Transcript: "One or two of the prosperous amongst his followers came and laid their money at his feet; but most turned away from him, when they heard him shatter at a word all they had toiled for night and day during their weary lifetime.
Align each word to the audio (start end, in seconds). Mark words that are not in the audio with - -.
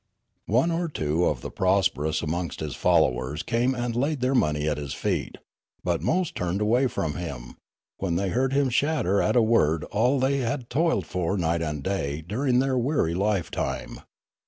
"One 0.47 0.71
or 0.71 0.87
two 0.87 1.27
of 1.27 1.41
the 1.41 1.51
prosperous 1.51 2.23
amongst 2.23 2.59
his 2.59 2.75
followers 2.75 3.43
came 3.43 3.75
and 3.75 3.95
laid 3.95 4.19
their 4.19 4.33
money 4.33 4.67
at 4.67 4.79
his 4.79 4.95
feet; 4.95 5.37
but 5.83 6.01
most 6.01 6.33
turned 6.33 6.59
away 6.59 6.87
from 6.87 7.17
him, 7.17 7.55
when 7.97 8.15
they 8.15 8.29
heard 8.29 8.51
him 8.51 8.71
shatter 8.71 9.21
at 9.21 9.35
a 9.35 9.43
word 9.43 9.83
all 9.91 10.19
they 10.19 10.37
had 10.39 10.71
toiled 10.71 11.05
for 11.05 11.37
night 11.37 11.61
and 11.61 11.83
day 11.83 12.23
during 12.27 12.57
their 12.57 12.79
weary 12.79 13.13
lifetime. 13.13 13.99